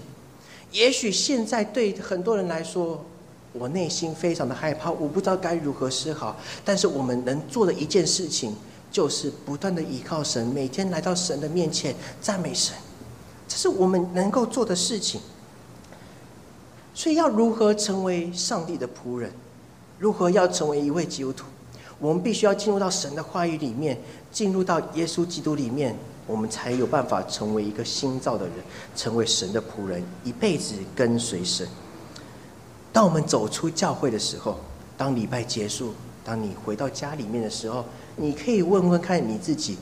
[0.72, 3.03] 也许现在对很多人来说，
[3.51, 6.38] 我内心非常的害怕，我不知道该如何是好。
[6.64, 8.55] 但是我们能做的一件事情，
[8.89, 12.74] 就是不断的依靠神，每天来到神的面前赞美神，
[13.45, 15.20] 这是我们能够做的事情。
[16.93, 19.30] 所以要如何成为上帝的仆人？
[19.99, 21.47] 如何要成为一位基督徒？
[21.99, 23.99] 我们必须要进入到神的话语里面，
[24.32, 25.93] 进入到耶稣基督里面，
[26.28, 28.55] 我们才有办法成为一个新造的人，
[28.95, 31.67] 成为神的仆人，一辈子跟随神。
[32.93, 34.59] 当我们走出教会的时候，
[34.97, 35.93] 当礼拜结束，
[36.24, 37.84] 当你回到家里面的时候，
[38.15, 39.78] 你可以问问看你自己：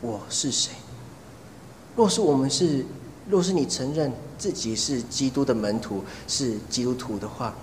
[0.00, 0.72] 我是谁？
[1.94, 2.84] 若是我们是，
[3.28, 7.54] 若是你承认自己是基督的门徒，是基督徒的话，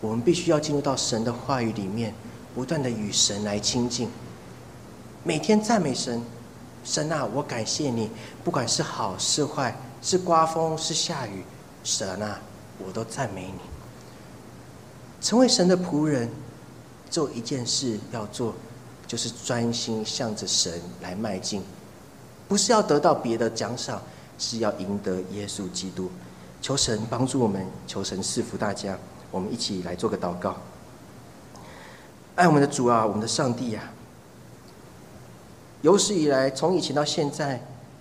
[0.00, 2.14] 我们必须要进入到神的话语里面，
[2.54, 4.08] 不断的与神来亲近，
[5.24, 6.22] 每天赞美神。
[6.86, 8.08] 神啊，我感谢你，
[8.44, 11.42] 不管是好是坏，是刮风是下雨，
[11.82, 12.40] 神啊，
[12.78, 13.60] 我都赞美你。
[15.20, 16.30] 成为神的仆人，
[17.10, 18.54] 做一件事要做，
[19.04, 21.60] 就是专心向着神来迈进，
[22.46, 24.00] 不是要得到别的奖赏，
[24.38, 26.08] 是要赢得耶稣基督。
[26.62, 28.96] 求神帮助我们，求神赐福大家。
[29.32, 30.56] 我们一起来做个祷告。
[32.36, 33.90] 爱我们的主啊，我们的上帝呀，
[35.86, 37.60] 有史以来，从以前到现在，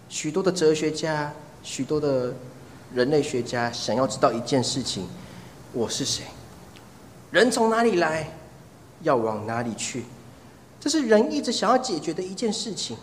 [0.10, 1.32] 许多的哲学家，
[1.62, 2.34] 许多的
[2.92, 5.08] 人类学家，想要知道一件事情：
[5.72, 6.24] 我是谁？
[7.30, 8.28] 人从哪里来，
[9.04, 10.04] 要往哪里去？
[10.80, 12.98] 这是人一直想要解决的一件事情。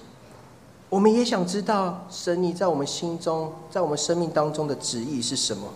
[0.88, 5.72] 我们也想知道神你在我们心中，在我们生命当中的旨意是什么。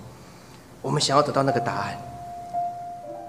[0.83, 1.97] 我们想要得到那个答案。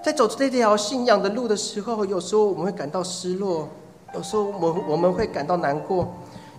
[0.02, 3.68] 在走这条信仰的路的时候，有时候我们会感到失落，
[4.14, 6.08] 有时候我我们会感到难过，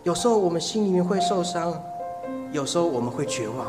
[0.04, 1.74] 有时候我们心里面会受伤，
[2.52, 3.68] 有时候我们会绝望。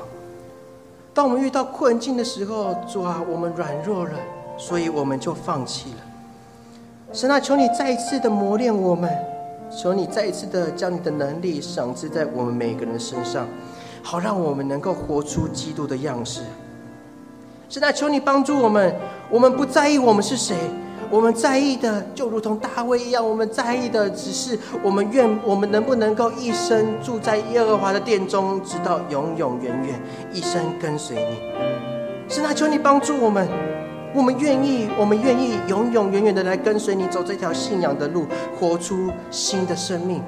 [1.12, 4.12] 当我们遇到困境的时候，主啊，我们软弱了。
[4.58, 5.96] 所以我们就放弃了。
[7.14, 9.10] 神啊，求你再一次的磨练我们，
[9.74, 13.48] 求你再一次的将你的能力赏赐在我们每个人身上，
[14.02, 16.42] 好让我们能够活出基督的样式。
[17.70, 18.94] 神啊，求你帮助我们，
[19.30, 20.54] 我们不在意我们是谁，
[21.08, 30.00] 我们在意的就如同大卫一样，我们在意的只是我们愿我们能不能够一生住在耶和华的殿中，直到永永远远，
[30.32, 31.38] 一生跟随你。
[32.28, 33.48] 神啊，求你帮助我们。
[34.12, 38.26] 我们愿意，我们愿意永永远远的来跟随你走这条信仰的路，
[38.58, 40.20] 活出新的生命，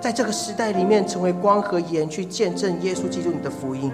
[0.00, 3.92] 在这个时代里面成为光和盐，去见证耶稣基督你的福音。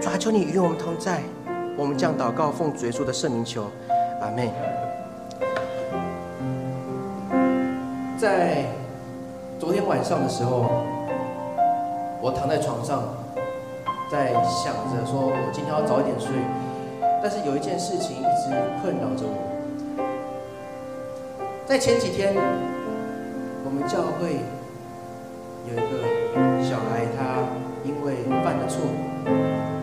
[0.00, 1.22] 主啊，求你与我们同在，
[1.76, 3.70] 我们将祷告奉主耶稣的圣名求，
[4.20, 4.81] 阿门。
[8.22, 8.64] 在
[9.58, 10.66] 昨天晚上的时候，
[12.20, 13.02] 我躺在床上，
[14.08, 16.30] 在想着说我今天要早一点睡。
[17.20, 19.34] 但是有一件事情一直困扰着我。
[21.66, 22.32] 在前几天，
[23.64, 24.38] 我们教会
[25.66, 27.42] 有一个小孩，他
[27.82, 28.86] 因为犯了错，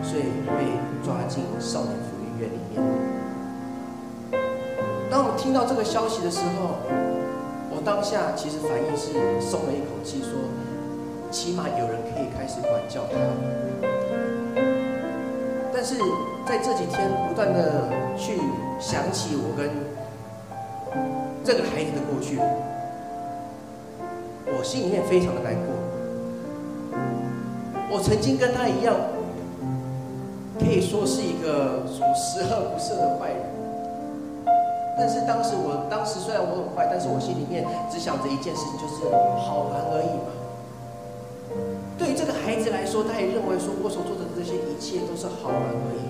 [0.02, 2.80] 所以被抓进少年福利院里面。
[5.10, 6.80] 当我们听到这个消息的时候，
[7.84, 10.30] 当下其实反应是松了一口气，说
[11.30, 13.16] 起码有人可以开始管教他。
[15.72, 15.94] 但是
[16.46, 18.38] 在这几天不断的去
[18.78, 19.70] 想起我跟
[21.42, 22.38] 这个孩子的过去，
[24.46, 25.74] 我心里面非常的难过。
[27.90, 28.94] 我曾经跟他一样，
[30.58, 33.49] 可以说是一个属十恶不赦的坏人。
[35.00, 39.08] 但是当时我当时虽然我很坏，但是我心里面只想着一件事情，就是
[39.40, 40.28] 好玩而已嘛。
[41.96, 46.04] 对于这个孩子来说，他也认为说我所做的这些一切都是好玩而已。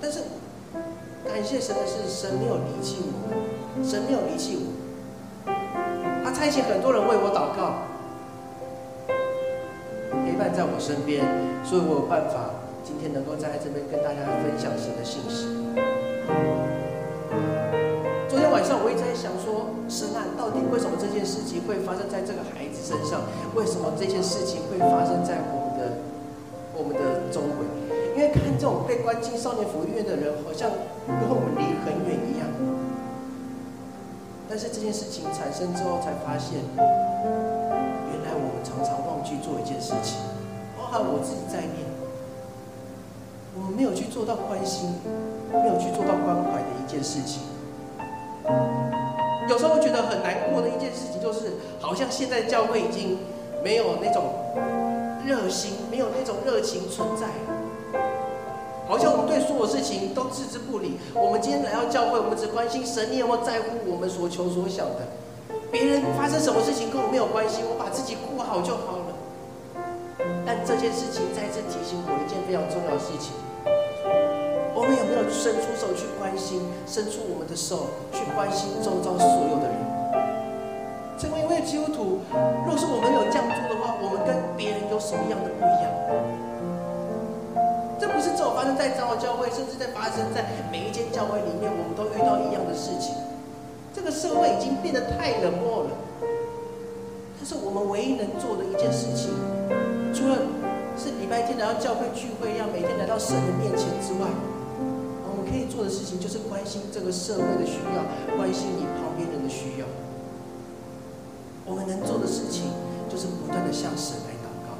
[0.00, 0.20] 但是
[1.28, 3.28] 感谢神的是，神没有离弃我，
[3.84, 4.72] 神没有离弃我，
[6.24, 7.84] 他差遣很多人为我祷告，
[10.24, 11.20] 陪伴在我身边，
[11.64, 12.48] 所以我有办法
[12.82, 15.52] 今天能够在这边跟大家分享神的信息。
[19.14, 23.22] 在想说，神啊，到底为什么这件事情会发生在这个孩子身上？
[23.54, 26.02] 为什么这件事情会发生在我们的
[26.74, 27.62] 我们的周围？
[28.18, 30.68] 因为看这种被关进少年福利院的人，好像
[31.06, 32.50] 跟我们离很远一样。
[34.50, 40.18] 但是这件事情产生之后，才发现，原来我们常常忘记做一件事情，
[40.76, 41.86] 包含我自己在内，
[43.54, 44.90] 我们没有去做到关心，
[45.54, 47.46] 没有去做到关怀的一件事情。
[49.48, 53.18] 有时候觉得很难过的一件事情，就是好像现在教会已经
[53.62, 54.32] 没有那种
[55.26, 57.26] 热心，没有那种热情存在。
[58.86, 60.98] 好像我们对所有事情都置之不理。
[61.14, 65.08] 我们今天来到教会，我们只关心神，你有没有在乎我们所求所想的？
[65.72, 69.16] 别人发生什么事情跟我没有关系，我把自己过好就好了。
[70.46, 73.32] 但这件事情再次提醒我一件非常重要的事情：
[74.74, 79.78] 我们有没有伸出手去关心，伸出我们的手去关心周遭所有的人？
[81.16, 82.18] 成为一位基督徒，
[82.66, 85.86] 若是我们有这样做的话，我们跟别人有什么样的不一样？
[88.02, 90.42] 这不是只有发生在长老教会，甚至在发生在
[90.74, 93.14] 每一间教会里面，我们都遇到一样的事情。
[93.94, 95.90] 这个社会已经变得太冷漠了。
[97.38, 99.30] 但是我们唯一能做的一件事情，
[100.10, 100.34] 除了
[100.98, 104.26] 是礼拜天来到教会聚会，要每天来到神的面前之外，
[105.54, 108.02] 可以做的事情就是关心这个社会的需要，
[108.36, 109.86] 关心你旁边人的需要。
[111.64, 112.72] 我们能做的事情
[113.08, 114.74] 就是不断的向神来祷告。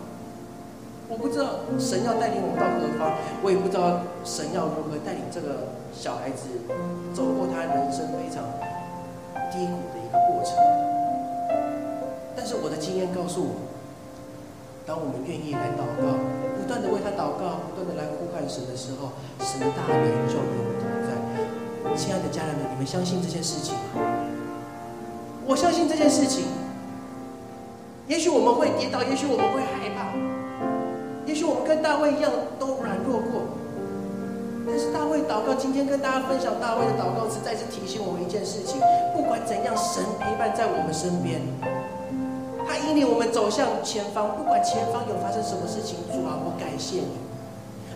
[1.09, 3.15] 我不知道神要带领我们到何方，
[3.45, 6.49] 我也不知道神要如何带领这个小孩子
[7.15, 8.43] 走过他人生非常。
[9.55, 10.59] 低谷的一个过程，
[12.35, 13.55] 但是我的经验告诉我，
[14.85, 16.19] 当我们愿意来祷告，
[16.65, 19.13] 不断的为他祷告，不断的来呼唤神的时候，
[19.45, 20.01] 神的大能
[20.33, 21.13] 就与我们同在。
[21.95, 24.01] 亲爱的家人们，你们相信这件事情吗？
[25.45, 26.47] 我相信这件事情。
[28.09, 30.17] 也许我们会跌倒，也许我们会害怕，
[31.27, 33.45] 也许我们跟大卫一样都软弱过。
[34.67, 38.81] 但是大卫祷告，今天跟大家分享大卫的祷告是，再次提醒我们一件事情：
[39.15, 41.45] 不管怎样，神陪伴在我们身边，
[42.67, 44.37] 他引领我们走向前方。
[44.37, 47.19] 不管前方有发生什么事情，主啊，我感谢你。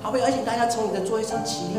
[0.00, 1.74] 好，不要邀请大家从你的座位上起立。